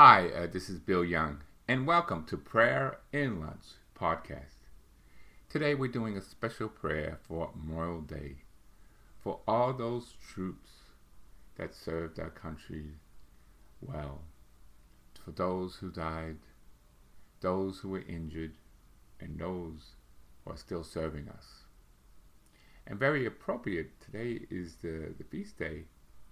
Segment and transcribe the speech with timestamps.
[0.00, 3.64] Hi, uh, this is Bill Young, and welcome to Prayer in Lunch
[4.00, 4.68] podcast.
[5.48, 8.36] Today we're doing a special prayer for Memorial Day
[9.18, 10.70] for all those troops
[11.56, 12.90] that served our country
[13.80, 14.20] well,
[15.24, 16.36] for those who died,
[17.40, 18.52] those who were injured,
[19.18, 19.96] and those
[20.44, 21.64] who are still serving us.
[22.86, 25.86] And very appropriate, today is the, the feast day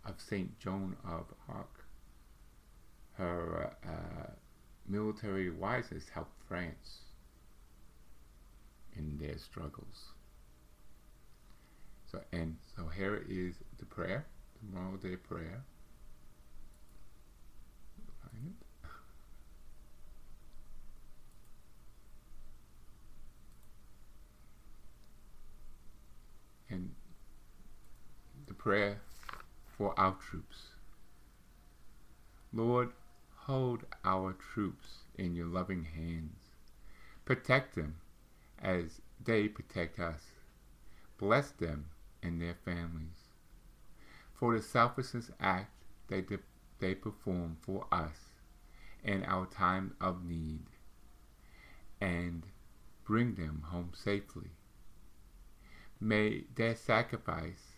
[0.05, 0.57] of St.
[0.61, 1.86] Joan of Arc
[3.17, 4.31] her uh,
[4.87, 6.99] military wisest helped France
[8.97, 10.13] in their struggles.
[12.11, 14.27] So and so here is the prayer,
[14.61, 15.65] the Memorial Day prayer.
[26.69, 26.91] And
[28.49, 28.99] the prayer
[29.79, 30.57] for our troops.
[32.53, 32.91] Lord,
[33.47, 36.51] Hold our troops in your loving hands.
[37.25, 37.99] Protect them
[38.61, 40.21] as they protect us.
[41.17, 41.91] Bless them
[42.25, 43.31] and their families.
[44.35, 45.71] For the selflessness act
[46.09, 46.41] they, de-
[46.81, 48.33] they perform for us
[49.05, 50.65] in our time of need,
[52.01, 52.49] and
[53.05, 54.51] bring them home safely.
[56.01, 57.77] May their sacrifice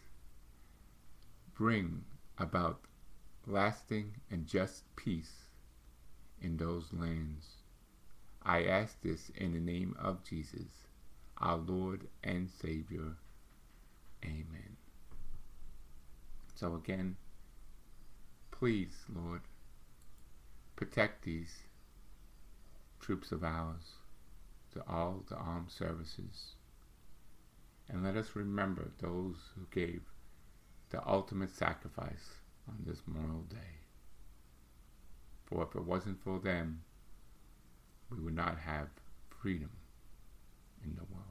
[1.55, 2.07] bring
[2.39, 2.81] about
[3.47, 5.48] lasting and just peace
[6.41, 7.47] in those lands.
[8.43, 10.87] I ask this in the name of Jesus,
[11.39, 13.17] our Lord and Savior.
[14.25, 14.77] Amen.
[16.55, 17.17] So again,
[18.51, 19.43] please, Lord,
[20.77, 21.65] protect these
[23.01, 23.95] troops of ours,
[24.75, 26.55] to all the armed services.
[27.89, 30.03] And let us remember those who gave
[30.91, 32.37] the ultimate sacrifice
[32.69, 33.88] on this Memorial Day.
[35.49, 36.83] For if it wasn't for them,
[38.11, 38.89] we would not have
[39.31, 39.71] freedom
[40.85, 41.28] in the world.